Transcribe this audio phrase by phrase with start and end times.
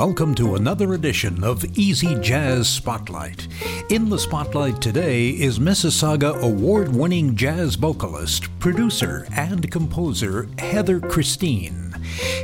[0.00, 3.46] Welcome to another edition of Easy Jazz Spotlight.
[3.90, 11.94] In the spotlight today is Mississauga award winning jazz vocalist, producer, and composer Heather Christine.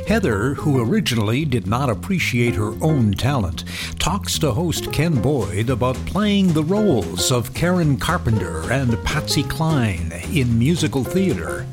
[0.07, 3.63] Heather, who originally did not appreciate her own talent,
[3.97, 10.13] talks to host Ken Boyd about playing the roles of Karen Carpenter and Patsy Cline
[10.31, 11.65] in musical theater,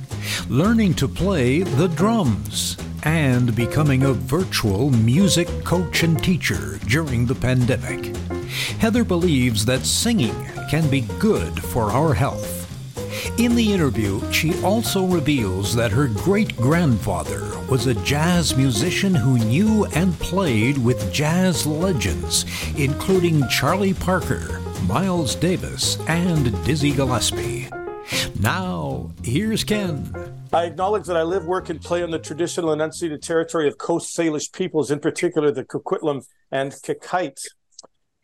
[0.49, 7.35] learning to play the drums and becoming a virtual music coach and teacher during the
[7.35, 8.15] pandemic.
[8.79, 10.35] Heather believes that singing
[10.71, 12.65] can be good for our health.
[13.39, 19.39] In the interview, she also reveals that her great grandfather was a jazz musician who
[19.39, 22.45] knew and played with jazz legends,
[22.77, 27.64] including Charlie Parker, Miles Davis, and Dizzy Gillespie.
[28.41, 30.13] Now, here's Ken.
[30.53, 33.79] I acknowledge that I live, work, and play on the traditional and unceded territory of
[33.79, 37.47] Coast Salish peoples, in particular the Coquitlam and Katzie.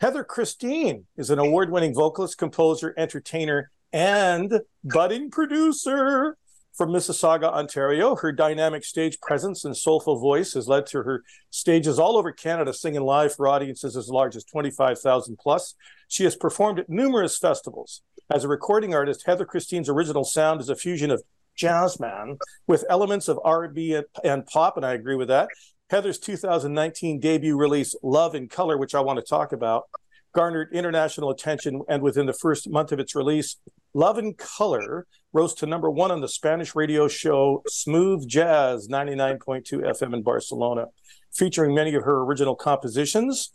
[0.00, 6.36] Heather Christine is an award winning vocalist, composer, entertainer, and budding producer
[6.72, 8.16] from Mississauga, Ontario.
[8.16, 12.72] Her dynamic stage presence and soulful voice has led to her stages all over Canada
[12.72, 15.74] singing live for audiences as large as 25,000 plus.
[16.08, 18.02] She has performed at numerous festivals.
[18.32, 21.24] As a recording artist, Heather Christine's original sound is a fusion of
[21.56, 25.48] jazz man with elements of R&B and, and pop, and I agree with that.
[25.90, 29.88] Heather's 2019 debut release, Love in Color, which I want to talk about,
[30.32, 33.56] garnered international attention, and within the first month of its release,
[33.94, 39.64] Love in Color rose to number one on the Spanish radio show Smooth Jazz 99.2
[39.72, 40.86] FM in Barcelona,
[41.32, 43.50] featuring many of her original compositions.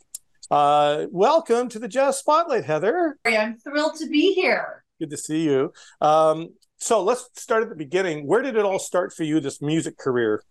[0.52, 3.18] Uh, welcome to the Jazz Spotlight, Heather.
[3.26, 4.84] I'm thrilled to be here.
[5.00, 5.74] Good to see you.
[6.02, 8.28] Um, so let's start at the beginning.
[8.28, 10.44] Where did it all start for you, this music career?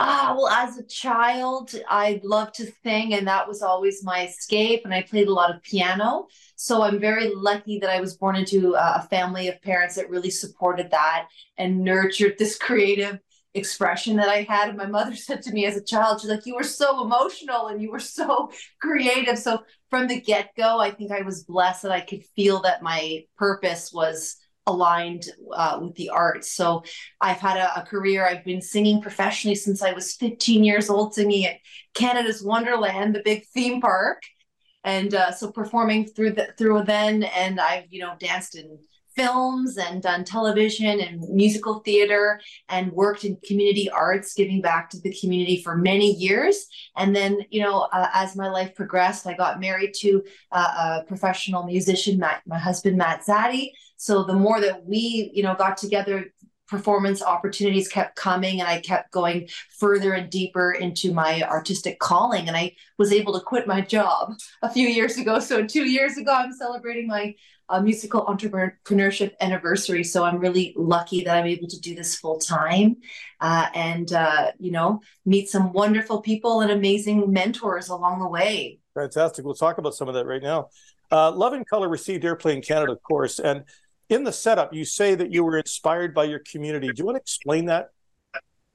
[0.00, 4.82] Ah, well, as a child, I loved to sing, and that was always my escape.
[4.84, 6.26] And I played a lot of piano.
[6.56, 10.30] So I'm very lucky that I was born into a family of parents that really
[10.30, 11.28] supported that
[11.58, 13.18] and nurtured this creative
[13.54, 14.68] expression that I had.
[14.68, 17.68] And my mother said to me as a child, she's like, You were so emotional
[17.68, 18.50] and you were so
[18.80, 19.38] creative.
[19.38, 22.82] So from the get go, I think I was blessed that I could feel that
[22.82, 26.52] my purpose was aligned uh, with the arts.
[26.52, 26.84] So
[27.20, 28.26] I've had a, a, career.
[28.26, 31.56] I've been singing professionally since I was 15 years old, singing at
[31.94, 34.22] Canada's Wonderland, the big theme park,
[34.82, 37.24] and uh, so performing through the, through then.
[37.24, 38.78] And I've you know danced in
[39.16, 45.00] films and done television and musical theater and worked in community arts giving back to
[45.00, 46.66] the community for many years.
[46.96, 51.04] And then you know uh, as my life progressed i got married to uh, a
[51.06, 53.70] professional musician Matt, my husband matt Zaddy.
[53.96, 56.26] so the more that we you know got together
[56.66, 59.48] performance opportunities kept coming and I kept going
[59.78, 62.48] further and deeper into my artistic calling.
[62.48, 65.38] And I was able to quit my job a few years ago.
[65.40, 67.34] So 2 years ago I'm celebrating my
[67.68, 72.38] uh, musical entrepreneurship anniversary so I'm really lucky that I'm able to do this full
[72.38, 72.96] time
[73.40, 78.78] uh, and uh, you know meet some wonderful people and amazing mentors along the way
[78.94, 80.68] fantastic we'll talk about some of that right now
[81.10, 83.64] uh, Love and Color received airplay in Canada of course and
[84.08, 86.88] in the setup, you say that you were inspired by your community.
[86.88, 87.88] Do you want to explain that?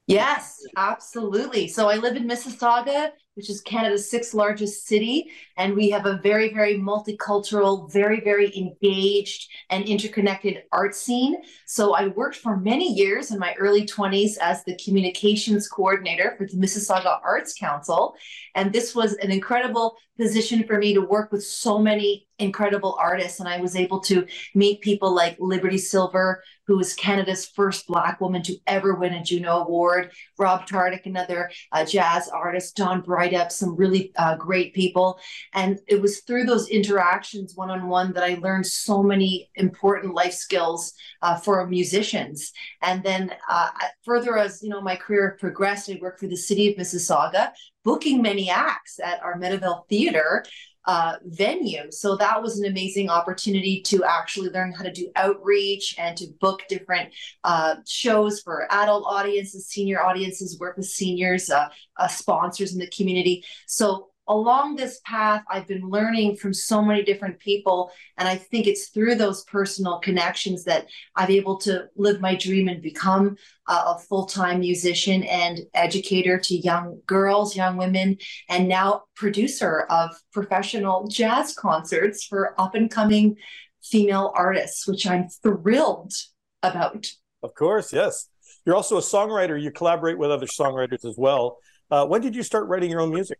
[0.07, 1.67] Yes, absolutely.
[1.67, 5.31] So I live in Mississauga, which is Canada's sixth largest city.
[5.55, 11.41] And we have a very, very multicultural, very, very engaged and interconnected art scene.
[11.65, 16.47] So I worked for many years in my early 20s as the communications coordinator for
[16.47, 18.15] the Mississauga Arts Council.
[18.55, 23.39] And this was an incredible position for me to work with so many incredible artists.
[23.39, 28.19] And I was able to meet people like Liberty Silver, who was Canada's first Black
[28.19, 33.51] woman to ever win a Juno Award, Rob Tardik, another uh, jazz artist, Don Breithaupt,
[33.51, 35.19] some really uh, great people.
[35.53, 40.13] And it was through those interactions one on one that I learned so many important
[40.13, 42.51] life skills uh, for musicians.
[42.81, 43.69] And then uh,
[44.05, 47.51] further as you know my career progressed, I worked for the city of Mississauga,
[47.89, 50.45] booking many acts at our Meadowvale Theater
[50.85, 51.91] uh, venue.
[51.91, 56.27] So that was an amazing opportunity to actually learn how to do outreach and to
[56.39, 57.09] book different
[57.43, 62.89] uh, shows for adult audiences, senior audiences, work with seniors, uh, uh sponsors in the
[62.91, 63.43] community.
[63.65, 67.91] So along this path, I've been learning from so many different people.
[68.17, 70.85] And I think it's through those personal connections that
[71.15, 73.35] I'm able to live my dream and become
[73.67, 78.17] a full time musician and educator to young girls, young women,
[78.47, 83.35] and now producer of professional jazz concerts for up and coming
[83.83, 86.13] female artists, which I'm thrilled
[86.61, 87.07] about.
[87.41, 88.27] Of course, yes.
[88.65, 89.59] You're also a songwriter.
[89.59, 91.57] You collaborate with other songwriters as well.
[91.89, 93.39] Uh, when did you start writing your own music?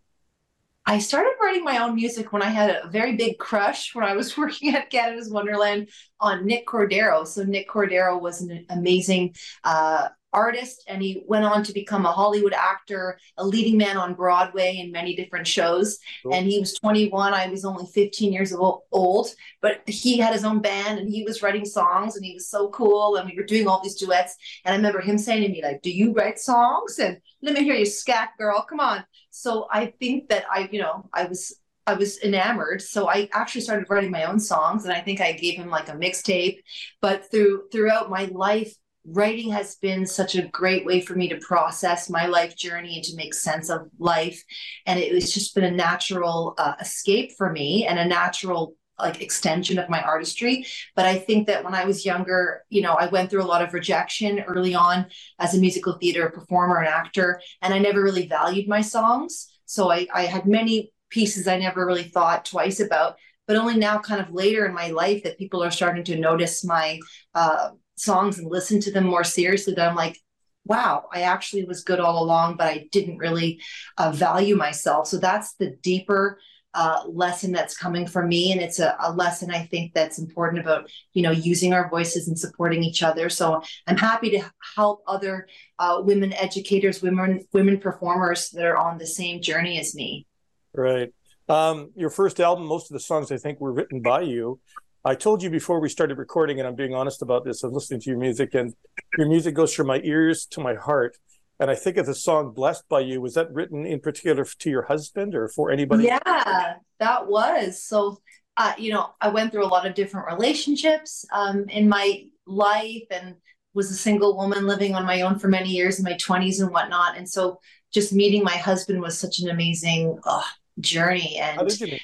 [0.90, 4.16] I started writing my own music when I had a very big crush when I
[4.16, 5.90] was working at Canada's Wonderland
[6.20, 7.28] on Nick Cordero.
[7.28, 12.12] So Nick Cordero was an amazing uh, artist and he went on to become a
[12.12, 15.98] Hollywood actor, a leading man on Broadway in many different shows.
[16.24, 16.34] Cool.
[16.34, 17.34] And he was 21.
[17.34, 19.30] I was only 15 years old,
[19.62, 22.70] but he had his own band and he was writing songs and he was so
[22.70, 23.16] cool.
[23.16, 24.36] And we were doing all these duets.
[24.66, 27.00] And I remember him saying to me, like, do you write songs?
[27.00, 28.66] And let me hear you scat girl.
[28.70, 29.04] Come on.
[29.31, 31.56] So I think that I, you know, I was
[31.88, 32.84] I was enamored.
[32.84, 35.90] So I actually started writing my own songs and I think I gave him like
[35.90, 36.60] a mixtape.
[37.02, 38.76] But through throughout my life,
[39.12, 43.04] writing has been such a great way for me to process my life journey and
[43.06, 44.44] to make sense of life.
[44.86, 49.22] And it was just been a natural uh, escape for me and a natural like
[49.22, 50.66] extension of my artistry.
[50.96, 53.62] But i think that when i was younger you know i went through a lot
[53.62, 55.06] of rejection early on
[55.40, 59.48] as a musical theater performer and actor and i never really valued my songs.
[59.66, 63.16] So i, I had many pieces i never really thought twice about
[63.48, 66.64] but only now kind of later in my life that people are starting to notice
[66.64, 67.00] my
[67.34, 70.18] uh, songs and listen to them more seriously that I'm like,
[70.66, 73.62] wow, I actually was good all along, but I didn't really
[73.98, 75.07] uh, value myself.
[75.07, 76.40] So that's the deeper
[76.75, 78.51] uh, lesson that's coming from me.
[78.51, 82.28] And it's a, a, lesson I think that's important about, you know, using our voices
[82.28, 83.28] and supporting each other.
[83.30, 85.48] So I'm happy to help other
[85.80, 90.28] uh, women educators, women, women performers that are on the same journey as me.
[90.74, 91.12] Right.
[91.48, 94.60] Um, your first album, most of the songs I think were written by you.
[95.06, 97.63] I told you before we started recording, and I'm being honest about this.
[97.63, 98.74] I'm listening to your music, and
[99.18, 101.18] your music goes from my ears to my heart.
[101.60, 104.69] And I think of the song "Blessed by You." Was that written in particular to
[104.69, 106.06] your husband or for anybody?
[106.06, 107.81] Yeah, that was.
[107.81, 108.19] So,
[108.57, 113.04] uh, you know, I went through a lot of different relationships um, in my life,
[113.10, 113.36] and
[113.74, 116.72] was a single woman living on my own for many years in my 20s and
[116.72, 117.18] whatnot.
[117.18, 117.60] And so,
[117.94, 120.19] just meeting my husband was such an amazing.
[120.25, 120.44] Uh,
[120.80, 121.38] journey.
[121.38, 121.60] And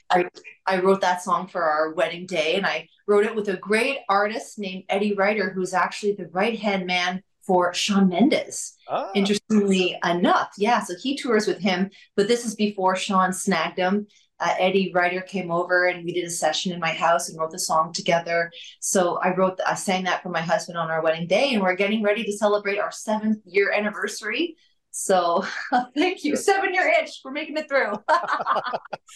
[0.10, 0.26] I,
[0.68, 4.00] I wrote that song for our wedding day, and I wrote it with a great
[4.10, 8.74] artist named Eddie Ryder, who's actually the right hand man for Shawn Mendes.
[8.90, 9.12] Ah.
[9.14, 14.08] Interestingly enough, yeah, so he tours with him, but this is before Shawn snagged him.
[14.40, 17.52] Uh, Eddie Ryder came over and we did a session in my house and wrote
[17.52, 18.52] the song together.
[18.82, 21.76] So I wrote, I sang that for my husband on our wedding day, and we're
[21.76, 24.58] getting ready to celebrate our seventh year anniversary.
[24.98, 25.46] So
[25.94, 26.38] thank you.
[26.38, 27.20] Seven year itch.
[27.24, 27.94] We're making it through.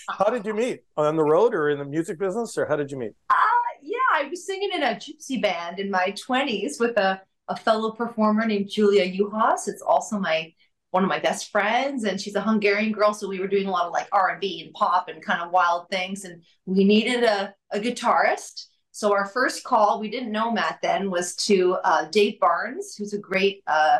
[0.09, 0.81] how did you meet?
[0.97, 3.13] On the road or in the music business or how did you meet?
[3.29, 3.35] Uh,
[3.81, 7.91] yeah, I was singing in a gypsy band in my 20s with a, a fellow
[7.91, 9.69] performer named Julia Juhas.
[9.69, 10.53] It's also my
[10.91, 13.13] one of my best friends and she's a Hungarian girl.
[13.13, 15.89] So we were doing a lot of like R&B and pop and kind of wild
[15.89, 16.25] things.
[16.25, 18.65] And we needed a, a guitarist.
[18.91, 23.13] So our first call, we didn't know Matt then, was to uh, Dave Barnes, who's
[23.13, 23.99] a great uh,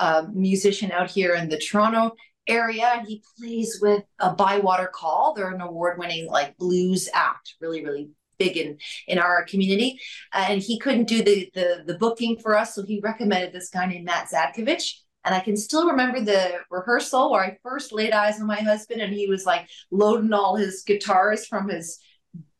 [0.00, 2.16] a musician out here in the Toronto
[2.48, 5.34] area, and he plays with a Bywater Call.
[5.34, 8.08] They're an award-winning like blues act, really, really
[8.38, 10.00] big in in our community.
[10.32, 13.86] And he couldn't do the the, the booking for us, so he recommended this guy
[13.86, 14.94] named Matt Zadkovich.
[15.22, 19.02] And I can still remember the rehearsal where I first laid eyes on my husband,
[19.02, 21.98] and he was like loading all his guitars from his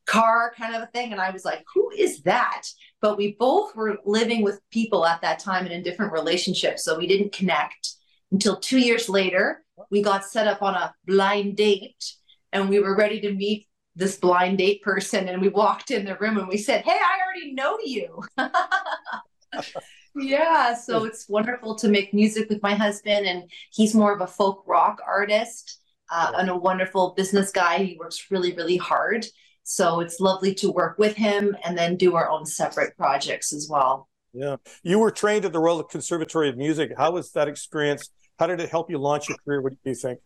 [0.05, 1.13] car, kind of a thing.
[1.13, 2.63] And I was like, "Who is that?"
[3.01, 6.85] But we both were living with people at that time and in different relationships.
[6.85, 7.95] So we didn't connect
[8.31, 9.65] until two years later.
[9.91, 12.13] We got set up on a blind date
[12.53, 13.67] and we were ready to meet
[13.97, 15.29] this blind date person.
[15.29, 18.23] And we walked in the room and we said, Hey, I already know you.
[20.17, 20.75] yeah.
[20.75, 23.27] So it's wonderful to make music with my husband.
[23.27, 25.81] And he's more of a folk rock artist
[26.11, 27.79] uh, and a wonderful business guy.
[27.79, 29.27] He works really, really hard.
[29.71, 33.69] So it's lovely to work with him and then do our own separate projects as
[33.71, 34.09] well.
[34.33, 34.57] Yeah.
[34.83, 36.91] You were trained at the Royal Conservatory of Music.
[36.99, 38.11] How was that experience?
[38.37, 39.63] How did it help you launch your career?
[39.63, 40.19] What do you think?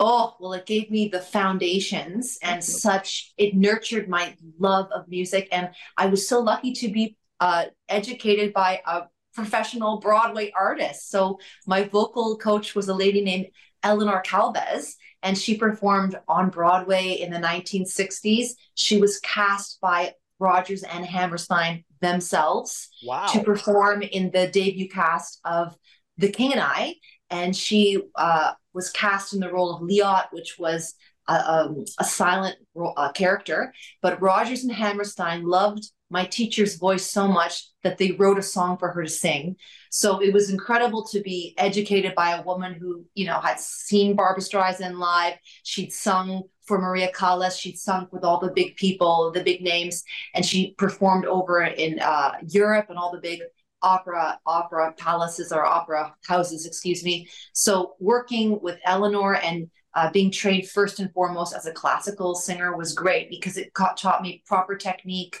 [0.00, 3.32] Oh, well, it gave me the foundations and such.
[3.36, 5.46] It nurtured my love of music.
[5.52, 11.08] And I was so lucky to be uh, educated by a professional Broadway artist.
[11.08, 13.46] So my vocal coach was a lady named
[13.84, 18.50] Eleanor Calvez and she performed on Broadway in the 1960s.
[18.74, 23.26] She was cast by Rodgers and Hammerstein themselves wow.
[23.28, 25.76] to perform in the debut cast of
[26.18, 26.96] The King and I.
[27.30, 30.94] And she uh, was cast in the role of Leot, which was
[31.28, 32.56] a, um, a silent
[32.96, 33.72] uh, character.
[34.00, 38.76] But Rodgers and Hammerstein loved my teacher's voice so much that they wrote a song
[38.76, 39.56] for her to sing.
[39.90, 44.14] So it was incredible to be educated by a woman who, you know, had seen
[44.14, 45.34] Barbra Streisand live.
[45.62, 47.56] She'd sung for Maria Callas.
[47.58, 51.98] She'd sung with all the big people, the big names, and she performed over in
[51.98, 53.40] uh, Europe and all the big
[53.82, 60.30] opera opera palaces or opera houses excuse me so working with eleanor and uh, being
[60.30, 64.76] trained first and foremost as a classical singer was great because it taught me proper
[64.76, 65.40] technique,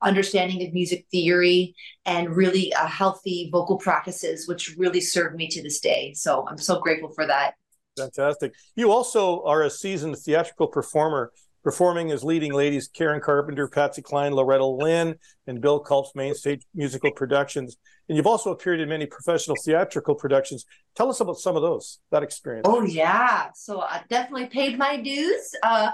[0.00, 5.62] understanding of music theory, and really uh, healthy vocal practices, which really served me to
[5.62, 6.12] this day.
[6.14, 7.54] So I'm so grateful for that.
[7.96, 8.54] Fantastic.
[8.74, 11.30] You also are a seasoned theatrical performer
[11.62, 15.16] performing as leading ladies Karen Carpenter, Patsy Cline, Loretta Lynn,
[15.46, 17.76] and Bill Kulp's Mainstage Musical Productions.
[18.08, 20.64] And you've also appeared in many professional theatrical productions.
[20.96, 22.66] Tell us about some of those, that experience.
[22.68, 23.48] Oh, yeah.
[23.54, 25.92] So I definitely paid my dues uh,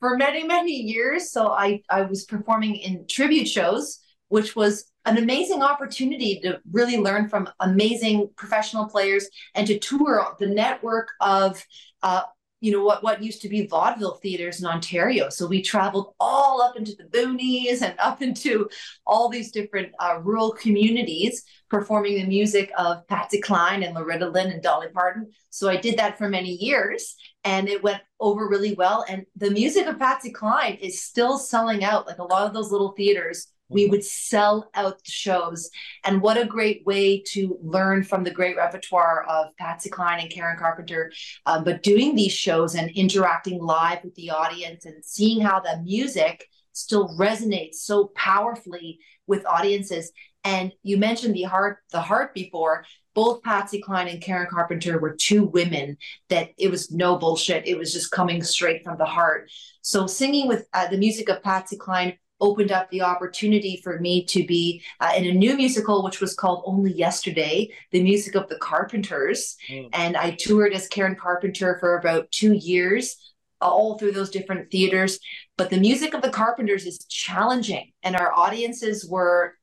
[0.00, 1.30] for many, many years.
[1.30, 6.98] So I, I was performing in tribute shows, which was an amazing opportunity to really
[6.98, 11.64] learn from amazing professional players and to tour the network of
[12.02, 12.22] uh,
[12.60, 15.28] you know what what used to be vaudeville theaters in Ontario.
[15.28, 18.68] So we traveled all up into the boonies and up into
[19.06, 24.50] all these different uh, rural communities, performing the music of Patsy Cline and Loretta Lynn
[24.50, 25.30] and Dolly Parton.
[25.50, 29.04] So I did that for many years, and it went over really well.
[29.08, 32.06] And the music of Patsy Cline is still selling out.
[32.06, 35.70] Like a lot of those little theaters we would sell out the shows.
[36.04, 40.30] And what a great way to learn from the great repertoire of Patsy Cline and
[40.30, 41.12] Karen Carpenter.
[41.46, 45.80] Um, but doing these shows and interacting live with the audience and seeing how the
[45.82, 50.12] music still resonates so powerfully with audiences.
[50.44, 52.84] And you mentioned the heart, the heart before.
[53.14, 55.96] Both Patsy Cline and Karen Carpenter were two women
[56.28, 57.66] that it was no bullshit.
[57.66, 59.50] It was just coming straight from the heart.
[59.82, 64.24] So singing with uh, the music of Patsy Cline opened up the opportunity for me
[64.24, 68.48] to be uh, in a new musical, which was called Only Yesterday, the music of
[68.48, 69.56] the Carpenters.
[69.70, 69.88] Mm.
[69.92, 73.16] And I toured as Karen Carpenter for about two years,
[73.60, 75.18] all through those different theaters.
[75.56, 79.54] But the music of the Carpenters is challenging, and our audiences were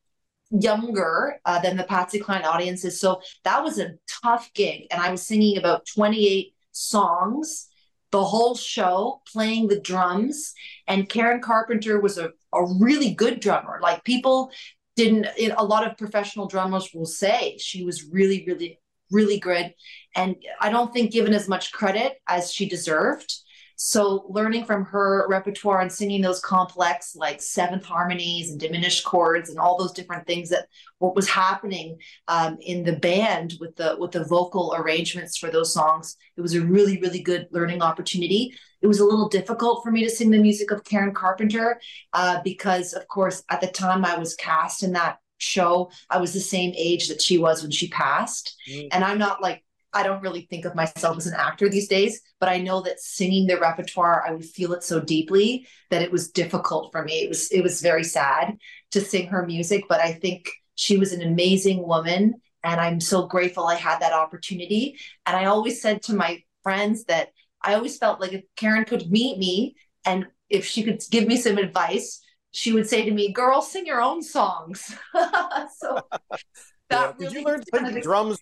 [0.51, 2.99] younger uh, than the Patsy Cline audiences.
[2.99, 4.87] So that was a tough gig.
[4.91, 7.67] And I was singing about 28 songs
[8.15, 10.53] the whole show playing the drums.
[10.87, 13.79] And Karen Carpenter was a, a really good drummer.
[13.81, 14.51] Like people
[14.95, 18.79] didn't, a lot of professional drummers will say she was really, really,
[19.11, 19.73] really good.
[20.15, 23.33] And I don't think given as much credit as she deserved.
[23.75, 29.49] So learning from her repertoire and singing those complex like seventh harmonies and diminished chords
[29.49, 30.67] and all those different things that
[30.99, 35.73] what was happening um, in the band with the with the vocal arrangements for those
[35.73, 38.53] songs, it was a really really good learning opportunity.
[38.81, 41.79] It was a little difficult for me to sing the music of Karen Carpenter
[42.13, 46.33] uh, because of course at the time I was cast in that show I was
[46.33, 48.87] the same age that she was when she passed, mm.
[48.91, 49.63] and I'm not like
[49.95, 52.99] I don't really think of myself as an actor these days, but I know that
[52.99, 57.23] singing the repertoire, I would feel it so deeply that it was difficult for me.
[57.23, 58.57] It was it was very sad
[58.91, 62.35] to sing her music, but I think she was an amazing woman
[62.65, 64.99] and I'm so grateful I had that opportunity.
[65.25, 67.29] And I always said to my friends that
[67.61, 71.37] I always felt like if Karen could meet me and if she could give me
[71.37, 72.21] some advice,
[72.51, 74.93] she would say to me, "Girl, sing your own songs."
[75.77, 76.01] so
[76.91, 77.13] yeah.
[77.17, 78.39] Did you learn to play the drums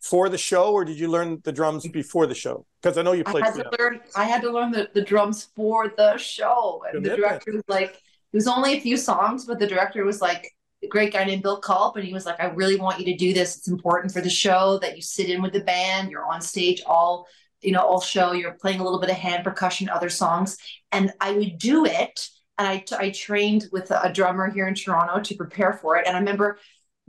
[0.00, 2.66] for the show, or did you learn the drums before the show?
[2.82, 3.44] Because I know you played.
[3.44, 4.00] I had to learn.
[4.16, 7.94] I had to learn the, the drums for the show, and the director was like,
[8.32, 10.52] "It was only a few songs, but the director was like."
[10.82, 13.14] A great guy named Bill Kulp, and he was like, I really want you to
[13.14, 13.54] do this.
[13.54, 16.80] It's important for the show that you sit in with the band, you're on stage
[16.86, 17.26] all
[17.62, 20.56] you know, all show, you're playing a little bit of hand percussion, other songs.
[20.92, 22.28] And I would do it.
[22.58, 26.06] And I, I trained with a drummer here in Toronto to prepare for it.
[26.06, 26.58] And I remember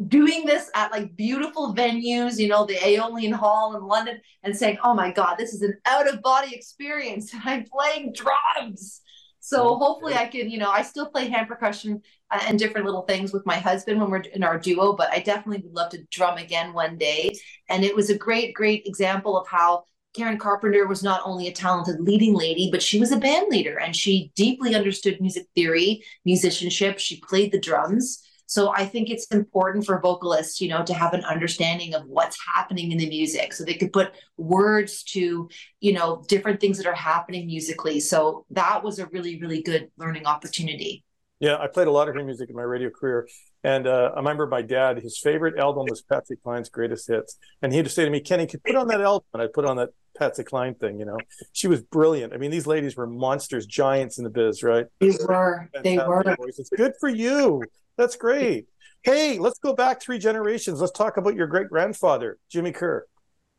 [0.08, 4.78] doing this at like beautiful venues, you know, the Aeolian Hall in London, and saying,
[4.84, 9.02] "Oh my God, this is an out of body experience." And I'm playing drums,
[9.44, 13.02] so hopefully I can, you know, I still play hand percussion uh, and different little
[13.02, 16.04] things with my husband when we're in our duo, but I definitely would love to
[16.12, 17.32] drum again one day.
[17.68, 21.54] And it was a great, great example of how Karen Carpenter was not only a
[21.54, 26.04] talented leading lady, but she was a band leader and she deeply understood music theory,
[26.24, 27.00] musicianship.
[27.00, 28.22] She played the drums.
[28.52, 32.38] So I think it's important for vocalists, you know, to have an understanding of what's
[32.54, 35.48] happening in the music so they could put words to,
[35.80, 38.02] you know, different things that are happening musically.
[38.02, 41.06] So that was a really, really good learning opportunity.
[41.40, 43.26] Yeah, I played a lot of her music in my radio career.
[43.64, 47.38] And uh, I remember my dad, his favorite album was Patsy Cline's Greatest Hits.
[47.62, 49.28] And he'd say to me, Kenny, could put on that album?
[49.34, 51.18] And I'd put on that Patsy Cline thing, you know.
[51.54, 52.34] She was brilliant.
[52.34, 54.88] I mean, these ladies were monsters, giants in the biz, right?
[55.00, 55.70] They were.
[55.74, 56.36] Fantastic they were.
[56.36, 56.70] Voices.
[56.76, 57.64] Good for you.
[58.02, 58.66] That's great.
[59.04, 60.82] Hey, let's go back three generations.
[60.82, 63.06] Let's talk about your great grandfather, Jimmy Kerr.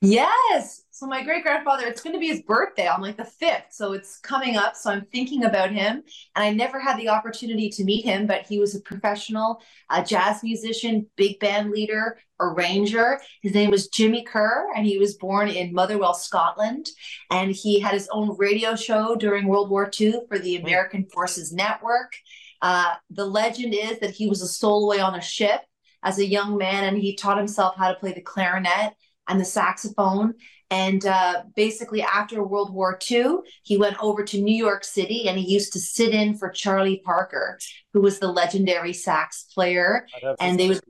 [0.00, 0.82] Yes.
[0.90, 3.66] So my great grandfather, it's going to be his birthday on like the 5th.
[3.70, 4.74] So it's coming up.
[4.74, 6.02] So I'm thinking about him.
[6.34, 10.02] And I never had the opportunity to meet him, but he was a professional a
[10.02, 13.20] jazz musician, big band leader, arranger.
[13.42, 16.90] His name was Jimmy Kerr, and he was born in Motherwell, Scotland.
[17.30, 20.66] And he had his own radio show during World War II for the hmm.
[20.66, 22.14] American Forces Network.
[22.62, 25.60] Uh, the legend is that he was a stowaway on a ship
[26.02, 28.94] as a young man, and he taught himself how to play the clarinet
[29.28, 30.34] and the saxophone.
[30.70, 35.38] And uh, basically, after World War II, he went over to New York City and
[35.38, 37.58] he used to sit in for Charlie Parker,
[37.92, 40.06] who was the legendary sax player.
[40.40, 40.80] And they would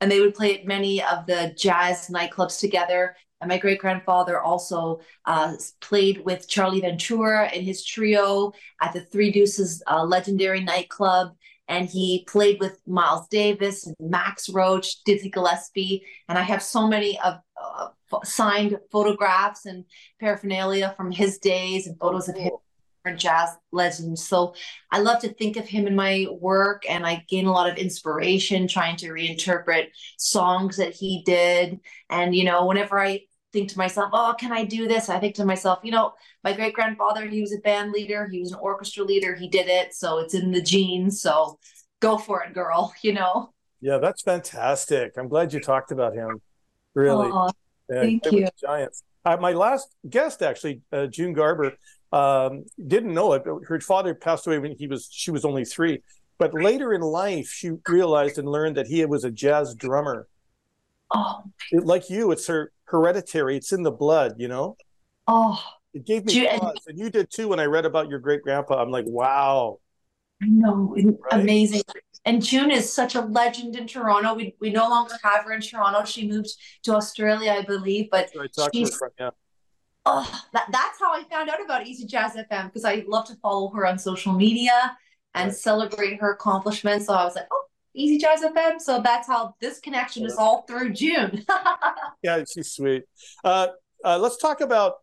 [0.00, 3.16] and they would play at many of the jazz nightclubs together.
[3.40, 9.00] And my great grandfather also uh, played with Charlie Ventura in his trio at the
[9.00, 11.34] Three Deuces uh, legendary nightclub.
[11.68, 16.88] And he played with Miles Davis and Max Roach, Dizzy Gillespie, and I have so
[16.88, 17.88] many of uh,
[18.24, 19.84] signed photographs and
[20.18, 22.52] paraphernalia from his days and photos of him.
[22.52, 22.67] and
[23.16, 24.26] jazz legends.
[24.26, 24.54] So
[24.90, 27.76] I love to think of him in my work, and I gain a lot of
[27.76, 31.80] inspiration trying to reinterpret songs that he did.
[32.10, 33.22] And you know, whenever I
[33.52, 35.08] think to myself, oh, can I do this?
[35.08, 38.40] I think to myself, you know, my great grandfather, he was a band leader, he
[38.40, 39.94] was an orchestra leader, he did it.
[39.94, 41.20] So it's in the genes.
[41.20, 41.58] So
[42.00, 43.52] go for it, girl, you know?
[43.80, 45.12] Yeah, that's fantastic.
[45.16, 46.40] I'm glad you talked about him.
[46.94, 47.30] Really.
[47.32, 47.50] Oh,
[47.88, 48.48] yeah, thank you.
[48.60, 49.02] Giants.
[49.24, 51.76] Uh, my last guest, actually, uh, June Garber,
[52.12, 53.44] um, didn't know it.
[53.66, 56.02] Her father passed away when he was she was only three.
[56.38, 60.28] But later in life, she realized and learned that he was a jazz drummer.
[61.10, 63.56] Oh, it, like you, it's her hereditary.
[63.56, 64.76] It's in the blood, you know.
[65.26, 65.62] Oh,
[65.92, 67.48] it gave me you, pause, and you did too.
[67.48, 69.80] When I read about your great grandpa, I'm like, wow.
[70.42, 71.16] I know, right?
[71.32, 71.82] amazing.
[72.24, 74.34] And June is such a legend in Toronto.
[74.34, 76.04] We we no longer have her in Toronto.
[76.04, 76.50] She moved
[76.84, 78.08] to Australia, I believe.
[78.10, 78.30] But
[78.72, 79.30] she's, from, yeah.
[80.06, 83.36] Oh, that, that's how I found out about Easy Jazz FM because I love to
[83.36, 84.96] follow her on social media
[85.34, 87.06] and celebrate her accomplishments.
[87.06, 87.64] So I was like, oh,
[87.94, 88.80] Easy Jazz FM.
[88.80, 91.44] So that's how this connection is all through June.
[92.22, 93.02] yeah, she's sweet.
[93.44, 93.68] Uh,
[94.04, 94.94] uh, let's talk about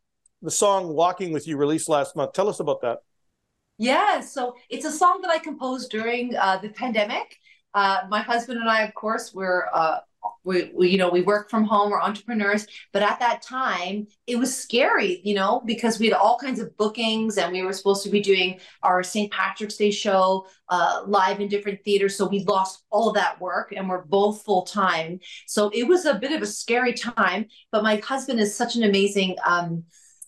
[0.42, 2.34] the song Walking with You released last month.
[2.34, 3.00] Tell us about that.
[3.78, 7.38] Yeah, so it's a song that I composed during uh, the pandemic.
[7.74, 10.00] Uh, my husband and I, of course, were uh,
[10.44, 14.38] we, we, you know we work from home we're entrepreneurs but at that time it
[14.38, 18.04] was scary you know because we had all kinds of bookings and we were supposed
[18.04, 22.18] to be doing our st patrick's day show uh, live in different theaters.
[22.18, 26.06] So we lost all of that work and we're both full time so it was
[26.06, 29.84] a bit of a scary time but my husband is such an amazing um,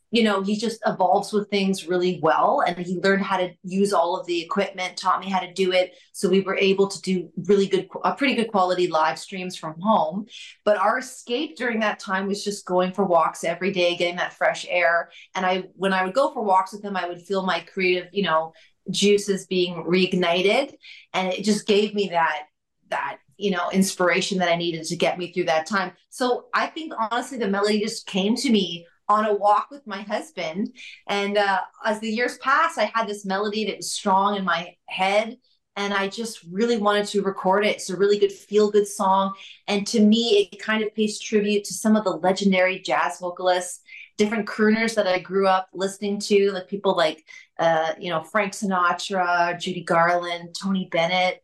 [0.10, 2.64] you know, he just evolves with things really well.
[2.66, 5.74] And he learned how to use all of the equipment, taught me how to do
[5.74, 5.96] it.
[6.14, 9.58] So we were able to do really good, a uh, pretty good quality live streams
[9.58, 10.26] from home.
[10.64, 14.34] But our escape during that time was just going for walks every day, getting that
[14.34, 15.12] fresh air.
[15.36, 18.08] And I, when I would go for walks with him, I would feel my creative,
[18.14, 18.54] you know,
[18.90, 20.74] juices being reignited.
[21.14, 22.44] And it just gave me that,
[22.90, 26.66] that you know inspiration that i needed to get me through that time so i
[26.66, 30.76] think honestly the melody just came to me on a walk with my husband.
[31.08, 34.76] And uh, as the years passed, I had this melody that was strong in my
[34.88, 35.38] head.
[35.76, 37.76] And I just really wanted to record it.
[37.76, 39.34] It's a really good feel good song.
[39.68, 43.82] And to me, it kind of pays tribute to some of the legendary jazz vocalists,
[44.18, 47.24] different crooners that I grew up listening to, like people like,
[47.60, 51.44] uh, you know, Frank Sinatra, Judy Garland, Tony Bennett.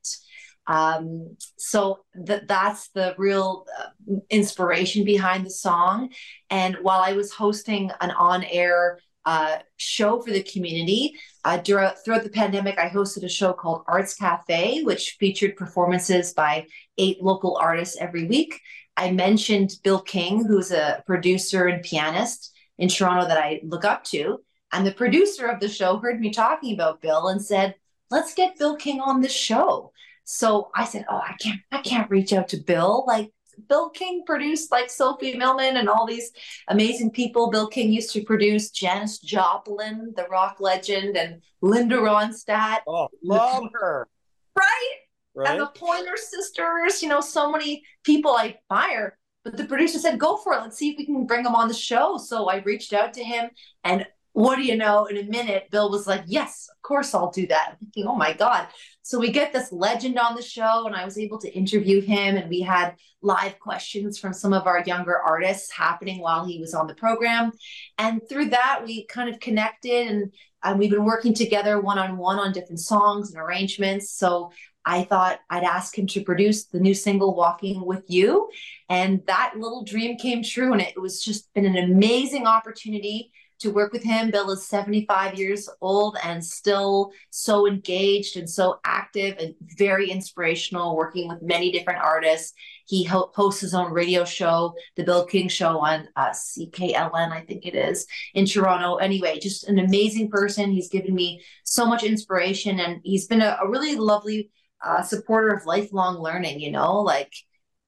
[0.67, 6.09] Um, so that that's the real uh, inspiration behind the song.
[6.49, 12.23] And while I was hosting an on-air uh, show for the community uh, throughout, throughout
[12.23, 17.57] the pandemic, I hosted a show called Arts Cafe, which featured performances by eight local
[17.57, 18.59] artists every week.
[18.95, 24.03] I mentioned Bill King, who's a producer and pianist in Toronto that I look up
[24.05, 24.39] to.
[24.71, 27.75] And the producer of the show heard me talking about Bill and said,
[28.11, 29.92] let's get Bill King on this show.
[30.23, 33.03] So I said, "Oh, I can't, I can't reach out to Bill.
[33.07, 33.31] Like
[33.67, 36.31] Bill King produced like Sophie Milman and all these
[36.67, 37.49] amazing people.
[37.49, 42.79] Bill King used to produce Janis Joplin, the rock legend, and Linda Ronstadt.
[42.87, 44.07] Oh, love her.
[44.55, 44.89] Right?
[45.35, 45.51] right?
[45.51, 47.01] And the Pointer Sisters.
[47.01, 49.17] You know, so many people I admire.
[49.43, 50.61] But the producer said, "Go for it.
[50.61, 53.23] Let's see if we can bring him on the show." So I reached out to
[53.23, 53.49] him,
[53.83, 55.05] and what do you know?
[55.05, 57.69] In a minute, Bill was like, Yes, of course I'll do that.
[57.71, 58.67] I'm thinking, Oh my God.
[59.03, 62.37] So we get this legend on the show, and I was able to interview him,
[62.37, 66.73] and we had live questions from some of our younger artists happening while he was
[66.73, 67.51] on the program.
[67.97, 72.17] And through that, we kind of connected, and, and we've been working together one on
[72.17, 74.09] one on different songs and arrangements.
[74.11, 74.51] So
[74.85, 78.49] I thought I'd ask him to produce the new single Walking with You.
[78.89, 80.73] And that little dream came true.
[80.73, 83.31] And it was just been an amazing opportunity
[83.63, 84.29] to work with him.
[84.29, 90.95] Bill is 75 years old and still so engaged and so active and very inspirational,
[90.95, 92.53] working with many different artists.
[92.85, 97.43] He ho- hosts his own radio show, The Bill King Show on uh, CKLN, I
[97.47, 98.97] think it is, in Toronto.
[98.97, 100.71] Anyway, just an amazing person.
[100.71, 104.51] He's given me so much inspiration and he's been a, a really lovely
[104.83, 107.33] uh, supporter of lifelong learning, you know, like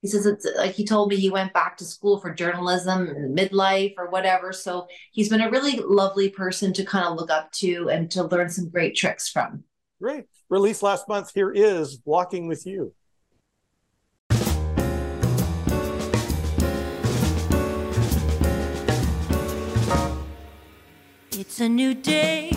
[0.05, 3.35] he says it's like he told me he went back to school for journalism and
[3.35, 4.53] midlife or whatever.
[4.53, 8.23] So he's been a really lovely person to kind of look up to and to
[8.23, 9.63] learn some great tricks from.
[9.99, 10.25] Great.
[10.47, 11.31] Released last month.
[11.33, 12.93] Here is Walking with You.
[21.31, 22.51] It's a new day,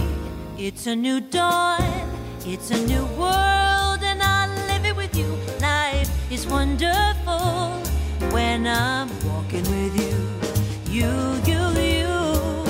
[0.58, 2.10] it's a new dawn,
[2.44, 5.34] it's a new world, and I live it with you.
[5.62, 7.17] Life is wonderful
[8.32, 10.16] when I'm walking with you.
[10.90, 11.10] You,
[11.44, 12.64] you, you.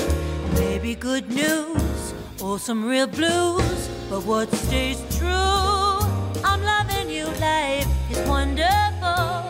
[0.55, 5.99] Maybe good news or some real blues, but what stays true?
[6.43, 7.25] I'm loving you.
[7.39, 9.43] Life is wonderful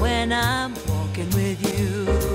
[0.00, 2.29] when I'm walking with you.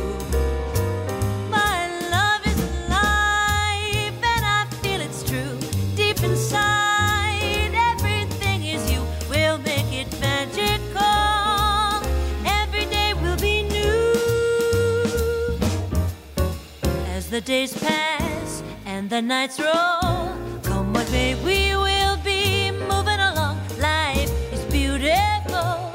[17.35, 20.31] The days pass and the nights roll,
[20.63, 23.59] come what may, we will be moving along.
[23.77, 25.91] Life is beautiful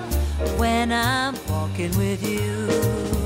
[0.58, 3.19] when I'm walking with you.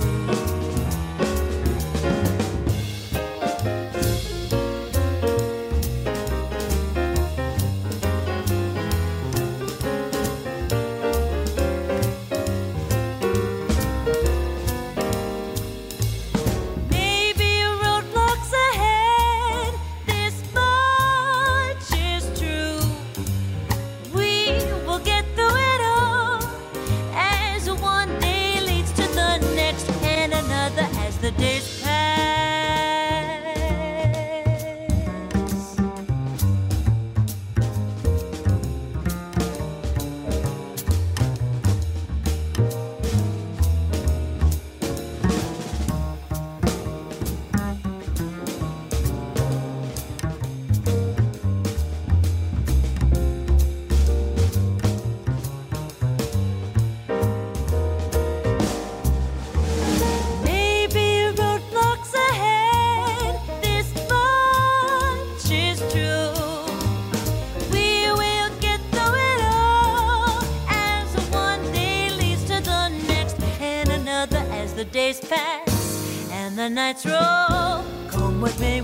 [76.64, 77.84] The nights roll.
[78.08, 78.80] Come what may,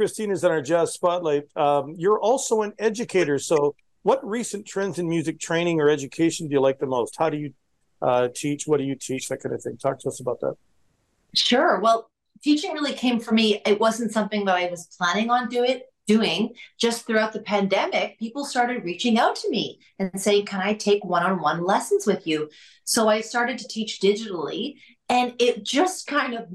[0.00, 1.44] Is in our Jazz Spotlight.
[1.56, 3.38] Um, you're also an educator.
[3.38, 7.16] So, what recent trends in music training or education do you like the most?
[7.16, 7.52] How do you
[8.00, 8.66] uh, teach?
[8.66, 9.28] What do you teach?
[9.28, 9.76] That kind of thing.
[9.76, 10.54] Talk to us about that.
[11.34, 11.78] Sure.
[11.80, 12.10] Well,
[12.42, 13.62] teaching really came for me.
[13.64, 16.54] It wasn't something that I was planning on do it, doing.
[16.78, 21.04] Just throughout the pandemic, people started reaching out to me and saying, Can I take
[21.04, 22.50] one on one lessons with you?
[22.84, 24.76] So I started to teach digitally,
[25.08, 26.48] and it just kind of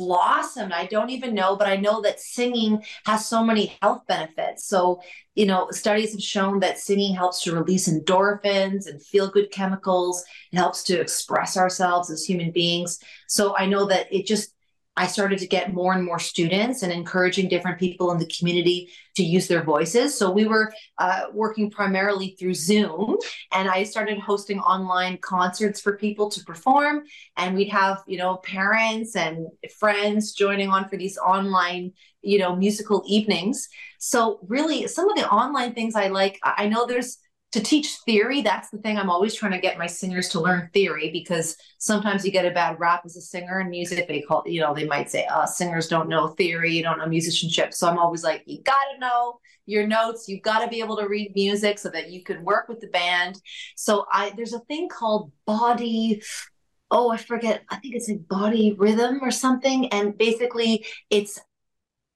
[0.00, 0.72] blossomed.
[0.72, 4.64] I don't even know, but I know that singing has so many health benefits.
[4.64, 5.02] So,
[5.34, 10.24] you know, studies have shown that singing helps to release endorphins and feel good chemicals.
[10.52, 12.98] It helps to express ourselves as human beings.
[13.28, 14.54] So I know that it just,
[15.00, 18.90] I started to get more and more students and encouraging different people in the community
[19.16, 20.16] to use their voices.
[20.18, 23.16] So we were uh, working primarily through Zoom,
[23.50, 27.04] and I started hosting online concerts for people to perform.
[27.38, 29.46] And we'd have, you know, parents and
[29.78, 33.68] friends joining on for these online, you know, musical evenings.
[33.98, 37.16] So really, some of the online things I like, I know there's
[37.52, 40.68] to teach theory that's the thing i'm always trying to get my singers to learn
[40.72, 44.42] theory because sometimes you get a bad rap as a singer in music they call
[44.46, 47.74] you know they might say uh, singers don't know theory you don't know musicianship.
[47.74, 51.06] So i'm always like you gotta know your notes you've got to be able to
[51.06, 53.40] read music so that you can work with the band.
[53.76, 56.22] So i there's a thing called body
[56.90, 61.40] oh i forget i think it's like body rhythm or something and basically it's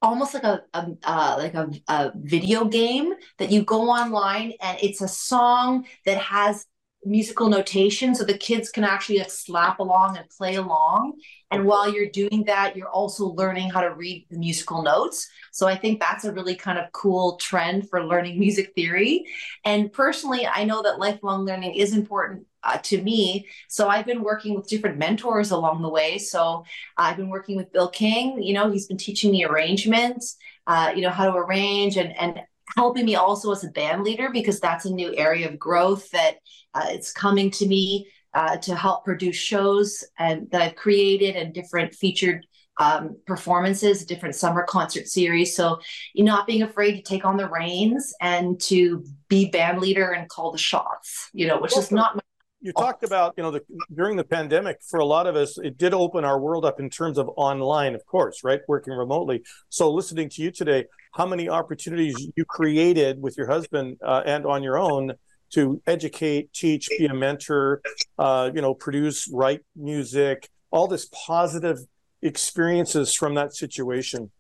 [0.05, 4.79] almost like a, a uh, like a, a video game that you go online and
[4.83, 6.67] it's a song that has
[7.07, 11.12] musical notation so the kids can actually like slap along and play along.
[11.51, 15.29] And while you're doing that you're also learning how to read the musical notes.
[15.53, 19.25] So i think that's a really kind of cool trend for learning music theory.
[19.64, 23.46] And personally i know that lifelong learning is important uh, to me.
[23.68, 26.18] So I've been working with different mentors along the way.
[26.18, 26.64] So
[26.96, 28.42] I've been working with Bill King.
[28.42, 32.40] You know, he's been teaching me arrangements, uh, you know, how to arrange and and
[32.77, 36.37] helping me also as a band leader because that's a new area of growth that
[36.74, 41.55] uh, it's coming to me uh, to help produce shows and that I've created and
[41.55, 42.46] different featured
[42.79, 45.55] um, performances, different summer concert series.
[45.55, 45.81] So
[46.14, 50.29] you're not being afraid to take on the reins and to be band leader and
[50.29, 52.22] call the shots, you know, which is not my
[52.64, 53.61] you talked about you know the
[53.94, 56.88] during the pandemic for a lot of us it did open our world up in
[56.88, 58.61] terms of online of course right?
[58.66, 59.44] Working remotely.
[59.68, 64.46] So listening to you today how many opportunities you created with your husband uh, and
[64.46, 65.12] on your own
[65.50, 67.83] to educate teach be a mentor
[68.18, 71.79] uh, you know produce write music all this positive
[72.22, 74.31] experiences from that situation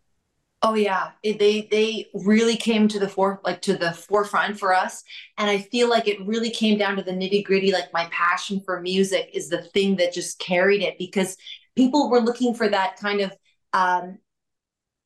[0.66, 4.74] Oh yeah, it, they they really came to the fore like to the forefront for
[4.74, 5.04] us,
[5.36, 7.70] and I feel like it really came down to the nitty gritty.
[7.70, 11.36] Like my passion for music is the thing that just carried it because
[11.76, 13.36] people were looking for that kind of
[13.74, 14.16] um,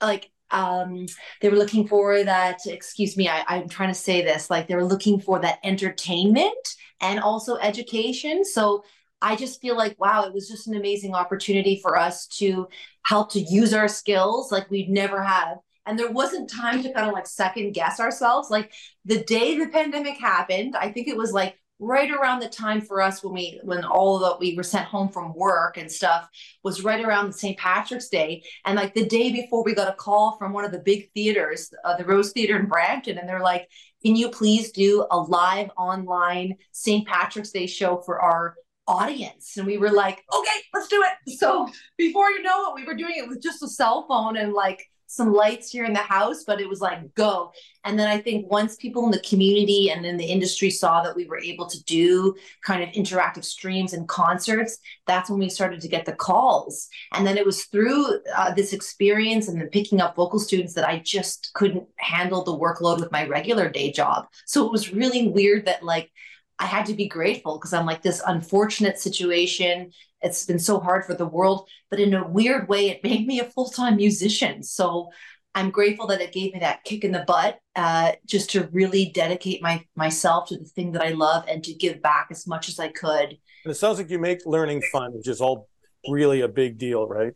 [0.00, 1.06] like um,
[1.40, 2.60] they were looking for that.
[2.64, 4.50] Excuse me, I, I'm trying to say this.
[4.50, 6.68] Like they were looking for that entertainment
[7.00, 8.44] and also education.
[8.44, 8.84] So
[9.20, 12.68] I just feel like, wow, it was just an amazing opportunity for us to
[13.04, 15.58] help to use our skills like we'd never have.
[15.86, 18.50] And there wasn't time to kind of like second guess ourselves.
[18.50, 18.72] Like
[19.04, 23.00] the day the pandemic happened, I think it was like right around the time for
[23.00, 26.28] us when we when all that we were sent home from work and stuff
[26.64, 27.56] was right around St.
[27.56, 30.80] Patrick's Day and like the day before we got a call from one of the
[30.80, 33.68] big theaters uh, the Rose Theater in Brampton and they're like
[34.04, 37.06] can you please do a live online St.
[37.06, 38.56] Patrick's Day show for our
[38.88, 39.56] audience.
[39.56, 41.38] And we were like, okay, let's do it.
[41.38, 44.52] So before you know it, we were doing it with just a cell phone and
[44.52, 47.50] like some lights here in the house, but it was like go.
[47.84, 51.16] And then I think once people in the community and in the industry saw that
[51.16, 55.80] we were able to do kind of interactive streams and concerts, that's when we started
[55.80, 56.88] to get the calls.
[57.14, 60.86] And then it was through uh, this experience and the picking up vocal students that
[60.86, 64.26] I just couldn't handle the workload with my regular day job.
[64.44, 66.10] So it was really weird that like
[66.58, 69.92] I had to be grateful because I'm like this unfortunate situation.
[70.22, 73.40] It's been so hard for the world, but in a weird way, it made me
[73.40, 74.62] a full time musician.
[74.62, 75.10] So
[75.54, 79.10] I'm grateful that it gave me that kick in the butt, uh, just to really
[79.14, 82.68] dedicate my myself to the thing that I love and to give back as much
[82.68, 83.36] as I could.
[83.64, 85.68] And it sounds like you make learning fun, which is all
[86.08, 87.32] really a big deal, right?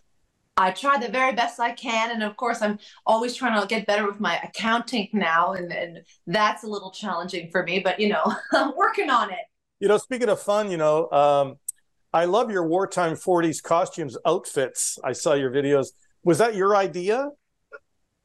[0.57, 2.11] I try the very best I can.
[2.11, 5.53] And of course, I'm always trying to get better with my accounting now.
[5.53, 9.41] And, and that's a little challenging for me, but you know, I'm working on it.
[9.81, 11.57] You know, speaking of fun, you know, um,
[12.13, 14.99] I love your wartime 40s costumes outfits.
[15.03, 15.89] I saw your videos.
[16.23, 17.31] Was that your idea?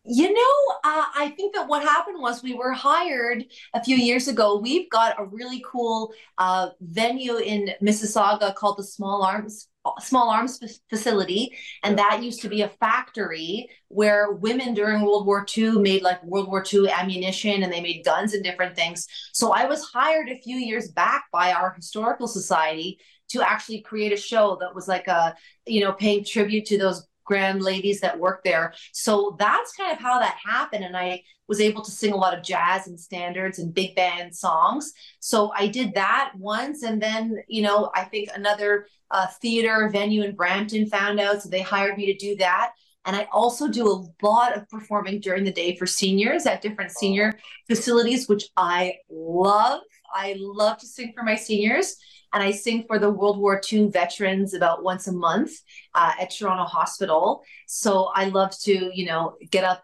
[0.09, 4.27] You know, uh, I think that what happened was we were hired a few years
[4.27, 4.57] ago.
[4.57, 9.67] We've got a really cool uh, venue in Mississauga called the Small Arms
[9.99, 15.45] small arms facility and that used to be a factory where women during world war
[15.57, 19.07] ii made like world war ii ammunition and they made guns and different things.
[19.33, 24.13] So i was hired a few years back by our historical society to actually create
[24.13, 28.17] a show that was like a you know paying tribute to those grand ladies that
[28.17, 28.73] worked there.
[28.93, 32.37] So that's kind of how that happened and i was able to sing a lot
[32.37, 34.93] of jazz and standards and big band songs.
[35.19, 40.23] So i did that once and then you know i think another uh, theater venue
[40.23, 42.71] in Brampton found out, so they hired me to do that.
[43.05, 46.91] And I also do a lot of performing during the day for seniors at different
[46.91, 47.33] senior
[47.65, 49.81] facilities, which I love.
[50.13, 51.95] I love to sing for my seniors.
[52.33, 55.51] and I sing for the World War II veterans about once a month
[55.95, 57.41] uh, at Toronto Hospital.
[57.67, 59.83] So I love to, you know, get up,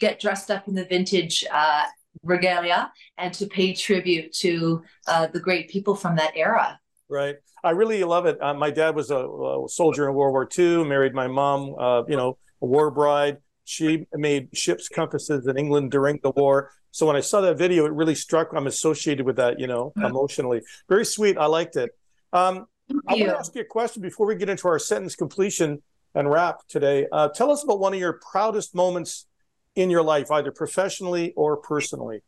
[0.00, 1.84] get dressed up in the vintage uh,
[2.24, 6.80] regalia, and to pay tribute to uh, the great people from that era.
[7.14, 7.36] Right.
[7.62, 8.42] I really love it.
[8.42, 12.02] Uh, my dad was a, a, soldier in World War II, married my mom, uh,
[12.08, 13.38] you know, a war bride.
[13.64, 16.72] She made ship's compasses in England during the war.
[16.90, 18.50] So when I saw that video, it really struck.
[18.52, 20.62] I'm associated with that, you know, emotionally.
[20.88, 21.38] Very sweet.
[21.38, 21.90] I liked it.
[22.32, 22.66] Um,
[23.06, 25.82] I want to ask you a question before we get into our sentence completion
[26.16, 27.06] and wrap today.
[27.12, 29.26] Uh, tell us about one of your proudest moments
[29.76, 32.22] in your life, either professionally or personally.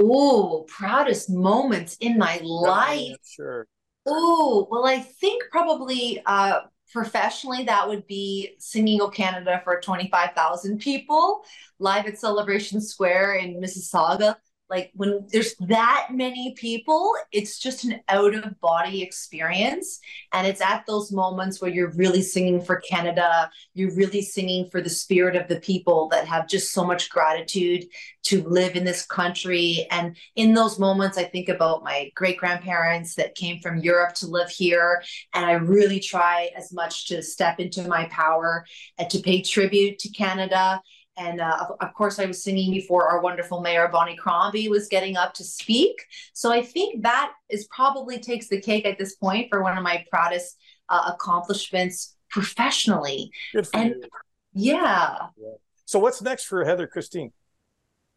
[0.00, 3.16] Oh, proudest moments in my life.
[3.24, 3.66] sure.
[4.06, 6.62] Oh, well, I think probably uh,
[6.92, 11.44] professionally that would be singing O Canada for 25,000 people
[11.78, 14.36] live at Celebration Square in Mississauga
[14.72, 20.00] like when there's that many people it's just an out of body experience.
[20.32, 24.80] And it's at those moments where you're really singing for canada you're really singing for
[24.80, 27.84] the spirit of the people that have just so much gratitude
[28.24, 29.86] to live in this country.
[29.90, 34.26] And in those moments i think about my great grandparents that came from europe to
[34.26, 35.02] live here.
[35.34, 38.64] And i really try as much to step into my power
[38.96, 40.80] and to pay tribute to canada
[41.16, 44.88] and uh, of, of, course, I was singing before our wonderful mayor, Bonnie Crombie, was
[44.88, 46.02] getting up to speak.
[46.32, 49.82] So I think that is probably takes the cake at this point for one of
[49.82, 50.56] my proudest
[50.88, 53.30] uh, accomplishments professionally.
[53.74, 54.06] and
[54.54, 55.16] yeah.
[55.36, 55.48] yeah.
[55.84, 57.32] So what's next for Heather Christine?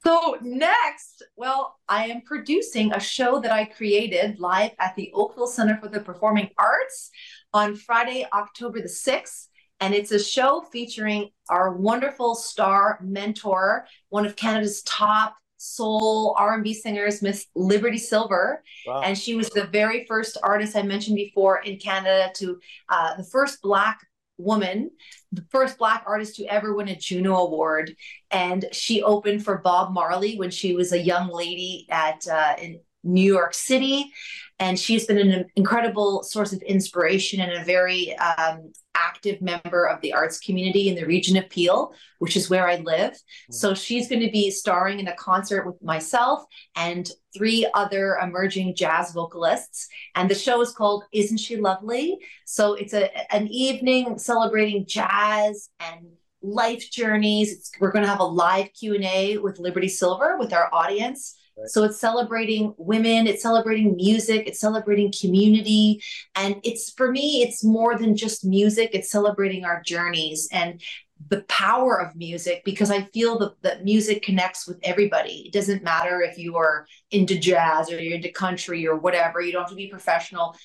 [0.05, 5.47] So next, well, I am producing a show that I created live at the Oakville
[5.47, 7.09] Center for the Performing Arts
[7.53, 9.47] on Friday, October the 6th
[9.79, 16.73] and it's a show featuring our wonderful star mentor, one of Canada's top soul R&B
[16.73, 19.01] singers, Miss Liberty Silver, wow.
[19.01, 22.59] and she was the very first artist I mentioned before in Canada to
[22.89, 23.99] uh, the first Black
[24.37, 24.91] woman,
[25.31, 27.95] the first Black artist to ever win a Juno Award,
[28.31, 32.79] and she opened for Bob Marley when she was a young lady at uh, in
[33.03, 34.11] New York City,
[34.59, 40.01] and she's been an incredible source of inspiration and a very um, active member of
[40.01, 43.11] the arts community in the region of Peel, which is where I live.
[43.11, 43.53] Mm-hmm.
[43.53, 46.43] So she's going to be starring in a concert with myself
[46.75, 49.87] and three other emerging jazz vocalists.
[50.15, 52.17] And the show is called Isn't She Lovely?
[52.45, 56.07] So it's a an evening celebrating jazz and
[56.41, 57.51] life journeys.
[57.51, 61.35] It's, we're going to have a live Q&A with Liberty Silver with our audience.
[61.67, 66.01] So it's celebrating women, it's celebrating music, it's celebrating community.
[66.35, 70.81] And it's for me, it's more than just music, it's celebrating our journeys and
[71.29, 75.43] the power of music because I feel that, that music connects with everybody.
[75.47, 79.53] It doesn't matter if you are into jazz or you're into country or whatever, you
[79.53, 80.55] don't have to be professional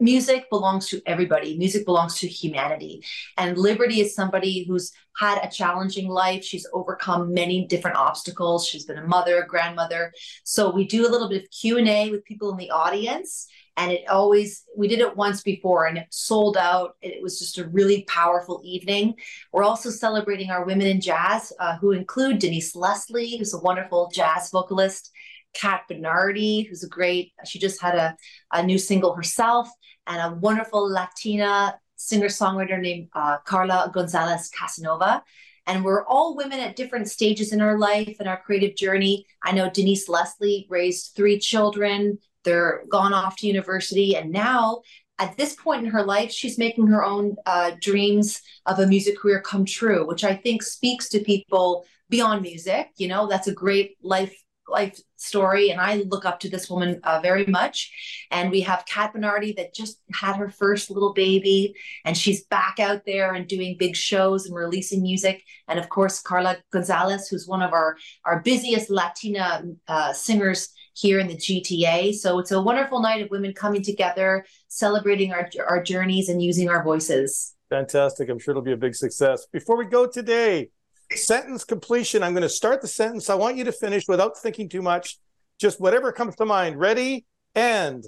[0.00, 1.56] music belongs to everybody.
[1.58, 3.02] Music belongs to humanity.
[3.36, 6.44] And Liberty is somebody who's had a challenging life.
[6.44, 8.66] She's overcome many different obstacles.
[8.66, 10.12] She's been a mother, a grandmother.
[10.44, 14.06] So we do a little bit of Q&A with people in the audience and it
[14.08, 18.04] always we did it once before and it sold out it was just a really
[18.08, 19.14] powerful evening
[19.52, 24.10] we're also celebrating our women in jazz uh, who include denise leslie who's a wonderful
[24.12, 25.10] jazz vocalist
[25.54, 28.16] kat bernardi who's a great she just had a,
[28.52, 29.68] a new single herself
[30.06, 35.22] and a wonderful Latina singer songwriter named uh, Carla Gonzalez Casanova.
[35.66, 39.26] And we're all women at different stages in our life and our creative journey.
[39.44, 44.80] I know Denise Leslie raised three children, they're gone off to university, and now
[45.18, 49.18] at this point in her life, she's making her own uh, dreams of a music
[49.18, 52.88] career come true, which I think speaks to people beyond music.
[52.96, 54.34] You know, that's a great life
[54.70, 57.92] life story and i look up to this woman uh, very much.
[58.30, 62.78] And we have kat bernardi that just had her first little baby and she's back
[62.78, 65.42] out there and doing big shows and releasing music.
[65.68, 71.20] And of course carla gonzalez who's one of our our busiest latina uh, singers here
[71.20, 75.82] in the gta so it's a wonderful night of women coming together celebrating our, our
[75.82, 77.54] journeys and using our voices.
[77.70, 78.28] Fantastic.
[78.28, 79.46] I'm sure it'll be a big success.
[79.52, 80.70] Before we go today
[81.14, 82.22] sentence completion.
[82.22, 83.30] I'm going to start the sentence.
[83.30, 85.18] I want you to finish without thinking too much,
[85.58, 86.78] just whatever comes to mind.
[86.78, 87.26] Ready?
[87.54, 88.04] And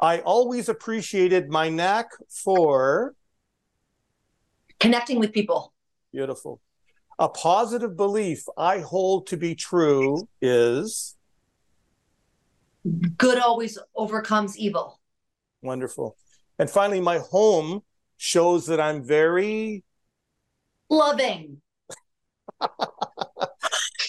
[0.00, 3.14] I always appreciated my knack for
[4.80, 5.72] connecting with people.
[6.12, 6.60] Beautiful.
[7.18, 11.16] A positive belief I hold to be true is
[13.16, 15.00] good always overcomes evil.
[15.62, 16.16] Wonderful.
[16.60, 17.82] And finally, my home
[18.16, 19.84] shows that I'm very
[20.88, 21.60] loving.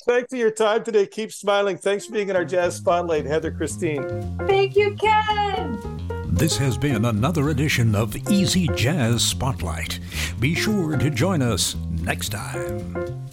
[0.10, 1.06] Thanks for your time today.
[1.06, 1.78] Keep smiling.
[1.78, 4.38] Thanks for being in our Jazz Spotlight, Heather Christine.
[4.48, 5.80] Thank you, Ken.
[6.28, 10.00] This has been another edition of Easy Jazz Spotlight.
[10.40, 13.29] Be sure to join us next time.